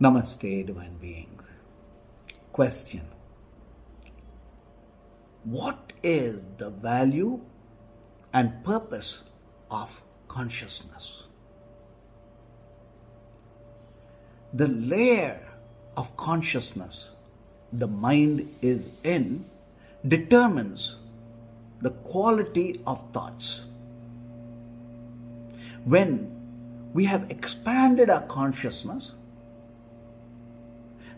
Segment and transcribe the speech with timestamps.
[0.00, 1.42] Namaste, divine beings.
[2.52, 3.02] Question
[5.44, 7.40] What is the value
[8.32, 9.22] and purpose
[9.70, 9.90] of
[10.28, 11.24] consciousness?
[14.54, 15.40] The layer
[15.96, 17.16] of consciousness
[17.72, 19.44] the mind is in
[20.06, 20.96] determines
[21.82, 23.62] the quality of thoughts.
[25.84, 26.34] When
[26.94, 29.14] we have expanded our consciousness,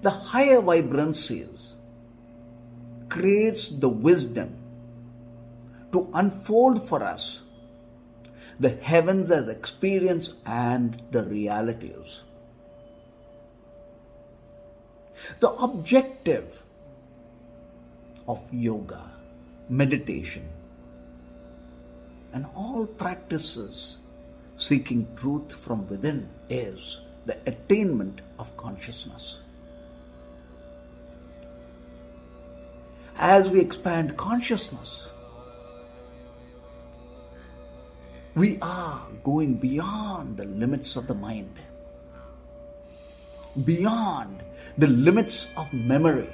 [0.03, 1.75] the higher vibrancies
[3.09, 4.57] creates the wisdom
[5.93, 7.41] to unfold for us
[8.61, 12.21] the heavens as experience and the realities.
[15.41, 16.63] The objective
[18.29, 19.11] of yoga,
[19.69, 20.49] meditation,
[22.33, 23.97] and all practices
[24.57, 29.39] seeking truth from within is the attainment of consciousness.
[33.17, 35.09] As we expand consciousness,
[38.35, 41.59] we are going beyond the limits of the mind,
[43.65, 44.43] beyond
[44.79, 46.29] the limits of memory.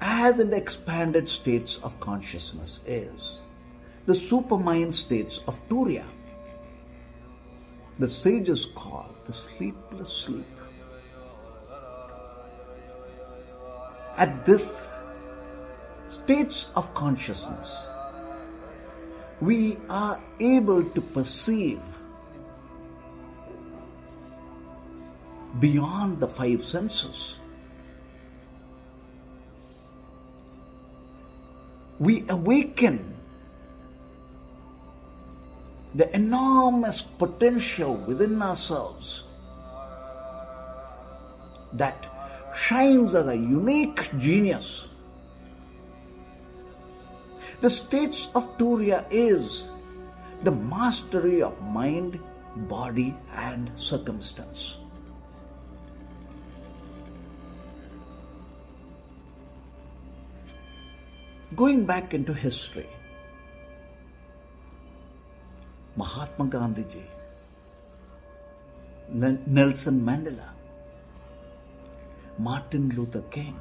[0.00, 3.38] As in the expanded states of consciousness is
[4.06, 6.04] the supermind states of Turiya,
[7.98, 10.46] the sages call the sleepless sleep.
[14.16, 14.86] At this
[16.08, 17.88] states of consciousness,
[19.40, 21.80] we are able to perceive
[25.60, 27.36] beyond the five senses.
[31.98, 33.15] We awaken
[35.96, 39.24] the enormous potential within ourselves
[41.72, 42.06] that
[42.54, 44.88] shines as a unique genius
[47.60, 49.66] the states of Turiya is
[50.44, 52.20] the mastery of mind,
[52.68, 54.76] body, and circumstance.
[61.54, 62.86] Going back into history,
[65.96, 66.84] Mahatma Gandhi
[69.08, 70.50] Nelson Mandela,
[72.38, 73.58] Martin Luther King,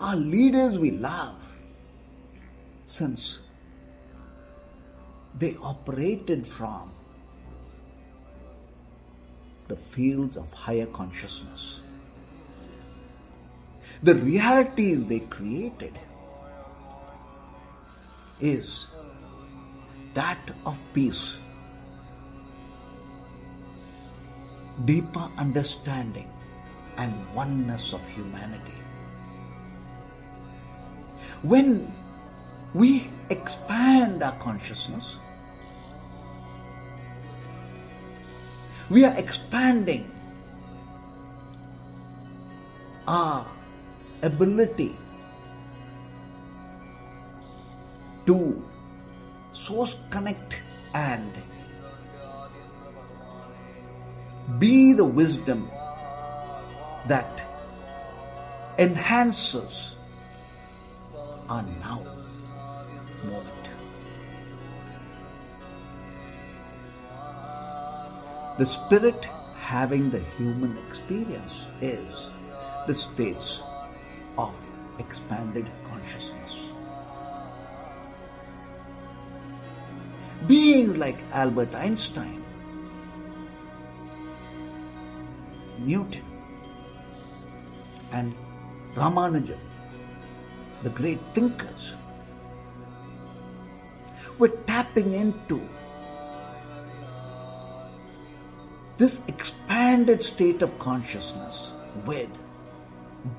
[0.00, 1.34] are leaders we love
[2.84, 3.40] since
[5.38, 6.92] they operated from
[9.68, 11.80] the fields of higher consciousness.
[14.02, 15.98] The realities they created
[18.40, 18.86] is
[20.16, 21.36] that of peace,
[24.88, 26.28] deeper understanding,
[26.96, 28.72] and oneness of humanity.
[31.42, 31.92] When
[32.74, 35.16] we expand our consciousness.
[38.90, 40.10] We are expanding
[43.08, 43.46] our
[44.22, 44.94] ability
[48.26, 48.65] to
[49.66, 50.54] source connect
[50.94, 51.32] and
[54.60, 55.68] be the wisdom
[57.08, 57.40] that
[58.78, 59.92] enhances
[61.48, 62.00] our now
[63.24, 63.68] moment.
[68.58, 69.24] The spirit
[69.56, 72.28] having the human experience is
[72.86, 73.60] the states
[74.38, 74.54] of
[75.00, 75.66] expanded
[80.44, 82.44] Beings like Albert Einstein,
[85.78, 86.22] Newton,
[88.12, 88.34] and
[88.94, 89.58] Ramanujan,
[90.84, 91.94] the great thinkers,
[94.38, 95.60] we're tapping into
[98.98, 101.72] this expanded state of consciousness
[102.04, 102.30] with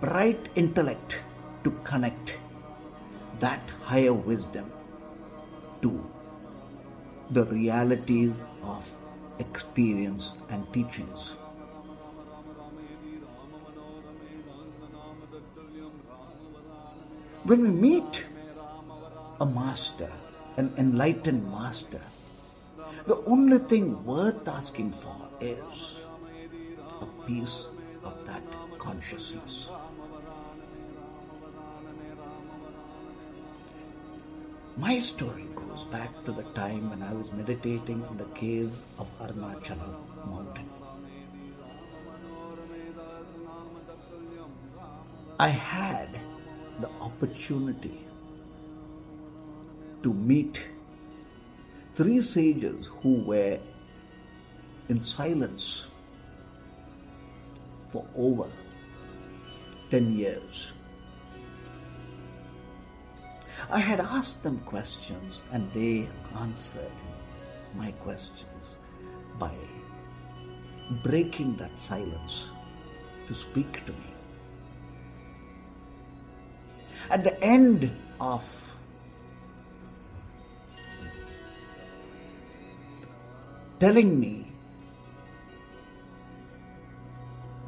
[0.01, 1.15] bright intellect
[1.63, 2.33] to connect
[3.39, 4.69] that higher wisdom
[5.81, 6.03] to
[7.31, 8.89] the realities of
[9.39, 11.33] experience and teachings.
[17.43, 18.23] When we meet
[19.39, 20.11] a master,
[20.57, 22.01] an enlightened master,
[23.05, 25.95] the only thing worth asking for is
[27.01, 27.67] a piece
[28.03, 28.43] of that
[28.77, 29.69] consciousness.
[34.77, 39.09] My story goes back to the time when I was meditating in the caves of
[39.17, 39.89] Arunachala
[40.27, 40.69] mountain.
[45.39, 46.19] I had
[46.79, 48.05] the opportunity
[50.03, 50.59] to meet
[51.95, 53.57] three sages who were
[54.89, 55.85] in silence
[57.91, 58.47] for over
[59.89, 60.67] 10 years.
[63.69, 66.07] I had asked them questions and they
[66.39, 66.91] answered
[67.75, 68.77] my questions
[69.37, 69.51] by
[71.03, 72.45] breaking that silence
[73.27, 74.13] to speak to me.
[77.09, 77.91] At the end
[78.21, 78.43] of
[83.81, 84.47] telling me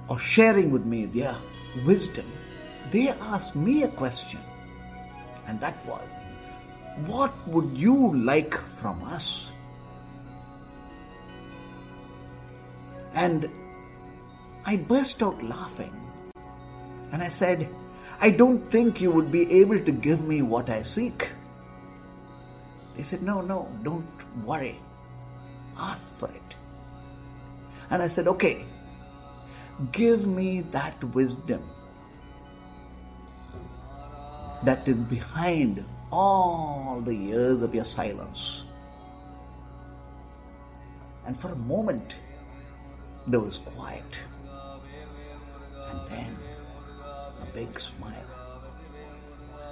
[0.07, 1.35] or sharing with me their
[1.85, 2.25] wisdom,
[2.91, 4.39] they asked me a question
[5.49, 6.07] and that was,
[7.05, 9.47] What would you like from us?
[13.13, 13.49] And
[14.65, 15.95] I burst out laughing
[17.11, 17.67] and I said,
[18.21, 21.27] I don't think you would be able to give me what I seek.
[22.95, 24.79] They said, No, no, don't worry.
[25.77, 26.55] Ask for it.
[27.89, 28.65] And I said, Okay,
[29.91, 31.63] give me that wisdom
[34.63, 38.63] that is behind all the years of your silence.
[41.25, 42.15] And for a moment,
[43.27, 44.17] there was quiet.
[45.89, 46.37] And then
[47.41, 48.25] a big smile.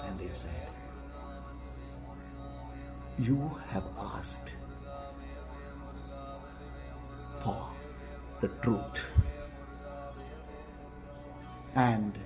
[0.06, 0.70] And they said,
[3.18, 4.52] You have asked
[7.44, 7.70] for
[8.42, 9.02] the truth.
[11.76, 12.18] And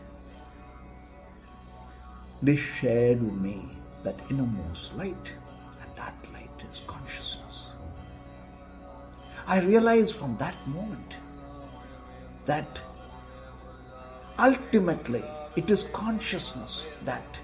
[2.41, 3.69] they shared with me
[4.03, 5.31] that innermost light,
[5.81, 7.69] and that light is consciousness.
[9.47, 11.17] I realized from that moment
[12.45, 12.81] that
[14.39, 15.23] ultimately
[15.55, 17.39] it is consciousness that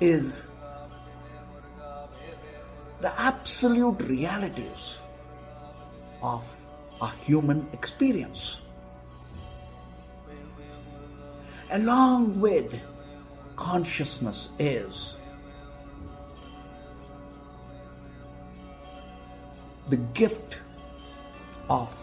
[0.00, 0.42] is
[3.00, 4.94] the absolute realities
[6.22, 6.42] of
[7.00, 8.58] a human experience.
[11.70, 12.72] Along with
[13.56, 15.16] consciousness is
[19.90, 20.56] the gift
[21.68, 21.94] of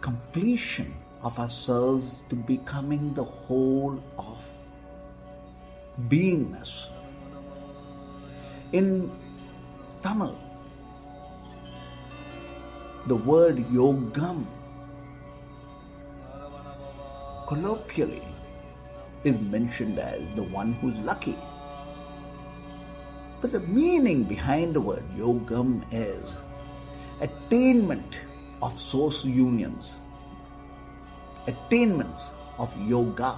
[0.00, 4.38] completion of ourselves to becoming the whole of
[6.08, 6.86] beingness.
[8.72, 9.12] In
[10.02, 10.36] Tamil,
[13.06, 14.46] the word yogam
[17.52, 18.22] colloquially
[19.24, 21.36] is mentioned as the one who's lucky.
[23.42, 26.38] But the meaning behind the word yogam is
[27.20, 28.16] attainment
[28.62, 29.96] of source unions,
[31.46, 33.36] attainments of yoga.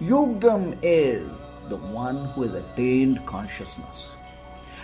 [0.00, 1.30] Yogam is
[1.68, 4.10] the one who has attained consciousness.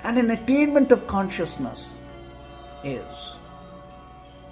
[0.05, 1.95] And an attainment of consciousness
[2.85, 3.35] is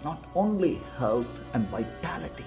[0.02, 2.44] not only health and vitality,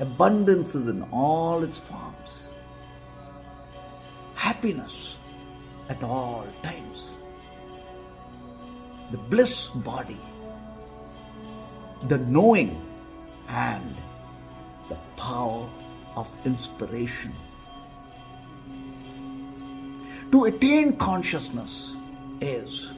[0.00, 2.44] abundance is in all its forms,
[4.34, 5.16] happiness
[5.90, 7.10] at all times,
[9.10, 10.16] the bliss body,
[12.08, 12.80] the knowing,
[13.48, 13.94] and
[14.88, 15.68] the power
[16.16, 17.32] of inspiration.
[20.32, 21.92] To attain consciousness
[22.40, 22.88] is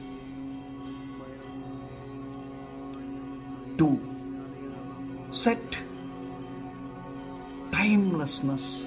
[3.77, 3.99] to
[5.31, 5.59] set
[7.83, 8.81] timelessness,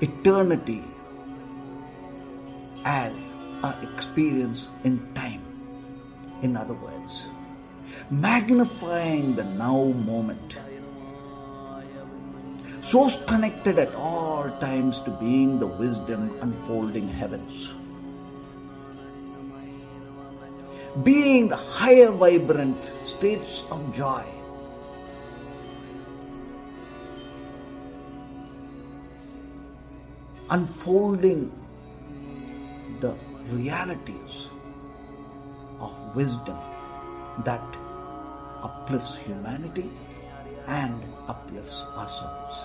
[0.00, 0.82] eternity
[2.84, 3.14] as
[3.62, 5.44] our experience in time.
[6.42, 7.28] In other words,
[8.10, 10.56] magnifying the now moment.
[12.90, 17.72] Source connected at all times to being the wisdom unfolding heavens.
[21.04, 24.35] Being the higher vibrant states of joy.
[30.50, 31.50] Unfolding
[33.00, 33.14] the
[33.50, 34.46] realities
[35.80, 36.56] of wisdom
[37.44, 37.60] that
[38.62, 39.90] uplifts humanity
[40.66, 42.56] and uplifts ourselves.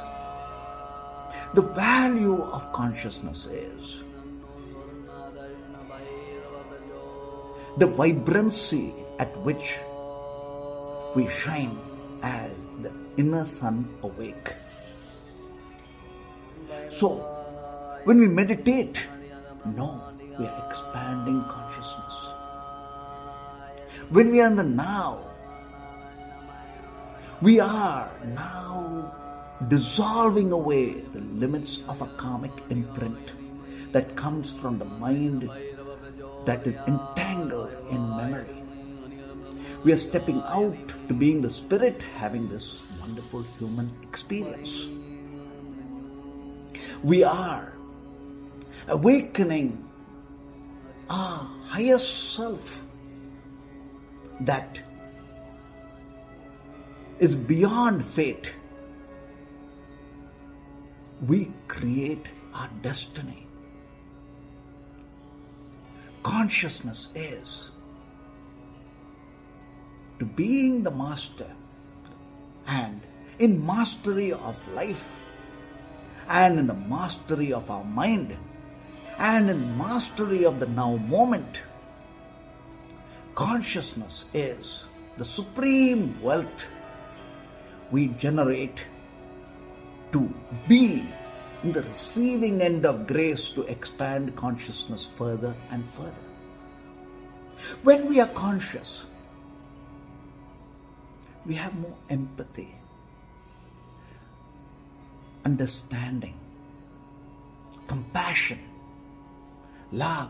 [1.54, 3.98] The value of consciousness is
[7.78, 9.78] the vibrancy at which
[11.16, 11.78] we shine
[12.24, 14.54] as the inner sun awake.
[16.94, 17.31] So,
[18.04, 19.04] when we meditate,
[19.66, 20.02] no,
[20.40, 22.16] we are expanding consciousness.
[24.10, 25.20] When we are in the now,
[27.42, 29.14] we are now
[29.68, 33.32] dissolving away the limits of a karmic imprint
[33.92, 35.50] that comes from the mind
[36.46, 38.64] that is entangled in memory.
[39.84, 44.88] We are stepping out to being the spirit having this wonderful human experience.
[47.04, 47.74] We are
[48.88, 49.88] awakening
[51.10, 52.82] our higher self
[54.42, 54.80] that
[57.20, 58.52] is beyond fate.
[61.28, 63.46] We create our destiny.
[66.24, 67.70] Consciousness is
[70.20, 71.50] to being the master
[72.68, 73.02] and
[73.40, 75.04] in mastery of life
[76.28, 78.38] and in the mastery of our mind
[79.18, 81.60] and in mastery of the now moment.
[83.36, 84.86] Consciousness is
[85.18, 86.66] the supreme wealth
[87.92, 88.82] we generate
[90.12, 90.34] to
[90.68, 91.04] be
[91.64, 96.14] in the receiving end of grace to expand consciousness further and further.
[97.84, 99.06] When we are conscious,
[101.46, 102.74] we have more empathy,
[105.46, 106.38] understanding,
[107.88, 108.60] compassion,
[109.92, 110.30] love.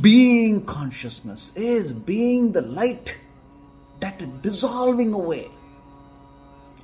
[0.00, 3.14] Being consciousness is being the light
[4.00, 5.50] that is dissolving away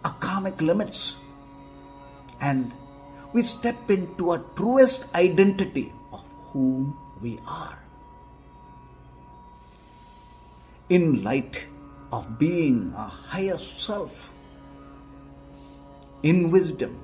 [0.05, 1.17] our karmic limits
[2.41, 2.73] and
[3.33, 7.79] we step into our truest identity of whom we are.
[10.89, 11.59] In light
[12.13, 14.31] of being our highest self,
[16.23, 17.01] in wisdom,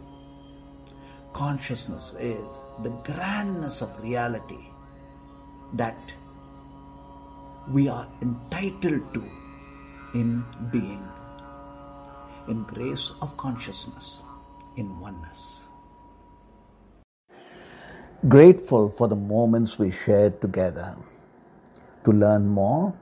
[1.33, 2.47] consciousness is
[2.83, 4.65] the grandness of reality
[5.75, 5.99] that
[7.69, 9.23] we are entitled to
[10.15, 11.07] in being,
[12.49, 14.23] in grace of consciousness,
[14.77, 15.65] in oneness.
[18.29, 20.97] Grateful for the moments we shared together.
[22.05, 22.95] To learn more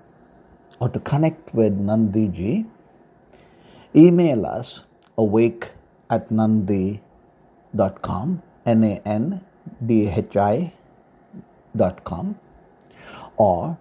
[0.80, 2.66] or to connect with Nandhiji,
[3.96, 4.84] email us
[5.16, 5.70] awake
[6.10, 6.30] at
[7.78, 9.40] nandhi.com, N A N
[9.84, 10.72] D H I
[11.76, 12.38] dot com,
[13.36, 13.78] or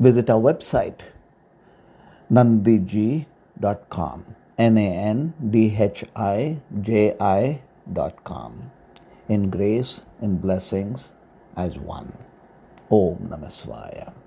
[0.00, 1.00] visit our website
[2.30, 4.24] nandhiji.com,
[4.58, 7.60] N A N D H I J I
[7.92, 8.70] dot com,
[9.28, 11.10] in grace and blessings
[11.56, 12.12] as one.
[12.90, 14.17] Om Namah.